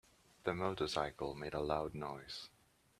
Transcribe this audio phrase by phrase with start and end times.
[0.45, 2.49] The motorcycle made loud noise.